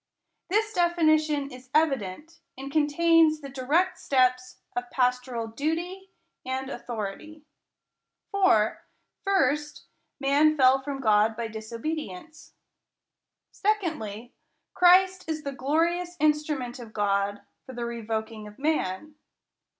[0.49, 6.09] This definition is evi dent, and contains the dii ect steps of pastoral duty
[6.43, 7.43] and authority.
[8.31, 8.81] For,
[9.23, 9.83] first,
[10.19, 12.53] man fell from God by disobedi ence.
[13.51, 14.33] Secondly,
[14.73, 19.13] Christ is the glorious instrument of God for the revoking of man.